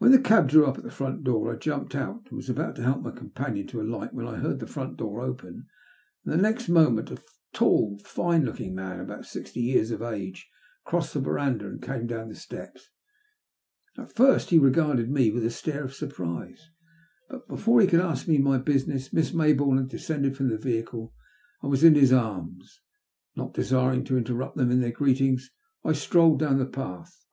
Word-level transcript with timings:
When 0.00 0.10
the 0.12 0.20
cab 0.20 0.50
drew 0.50 0.66
up 0.66 0.76
at 0.76 0.84
the 0.84 0.90
front 0.90 1.24
door 1.24 1.50
I 1.50 1.56
jumped 1.56 1.94
out, 1.94 2.24
and 2.28 2.32
was 2.32 2.50
about 2.50 2.76
to 2.76 2.82
help 2.82 3.00
my 3.00 3.10
companion 3.10 3.66
to 3.68 3.80
alight 3.80 4.12
when 4.12 4.26
I 4.26 4.36
heard 4.36 4.58
the 4.58 4.66
front 4.66 4.98
door 4.98 5.22
open, 5.22 5.66
and 6.26 6.42
next 6.42 6.68
moment 6.68 7.10
a 7.10 7.22
tall, 7.54 7.98
fine 8.04 8.44
looking 8.44 8.74
man, 8.74 9.00
about 9.00 9.24
sixty 9.24 9.60
years 9.60 9.90
of 9.90 10.02
age, 10.02 10.46
crossed 10.84 11.14
the 11.14 11.20
verandah 11.20 11.68
and 11.68 11.80
came 11.80 12.06
down 12.06 12.28
the 12.28 12.34
steps. 12.34 12.90
At 13.96 14.12
first 14.14 14.50
ha 14.50 14.56
SOUTH 14.58 14.60
AFBICA. 14.60 14.60
323 14.68 14.68
regarded 14.68 15.10
me 15.10 15.30
with 15.30 15.46
a 15.46 15.50
stare 15.50 15.84
of 15.84 15.92
Borprise, 15.96 16.60
but 17.30 17.48
before 17.48 17.80
he 17.80 17.86
could 17.86 18.00
ask 18.02 18.28
me 18.28 18.36
my 18.36 18.58
business, 18.58 19.10
Miss 19.10 19.30
Mayboume 19.30 19.78
had 19.78 19.88
descended 19.88 20.36
from 20.36 20.50
the 20.50 20.58
vehicle 20.58 21.14
and 21.62 21.70
was 21.70 21.82
in 21.82 21.94
his 21.94 22.12
arms. 22.12 22.82
Not 23.34 23.54
desiring 23.54 24.04
to 24.04 24.18
interrupt 24.18 24.58
them 24.58 24.70
in 24.70 24.80
their 24.80 24.92
greetings 24.92 25.50
I 25.82 25.94
strolled 25.94 26.40
down 26.40 26.58
the 26.58 26.66
path. 26.66 27.24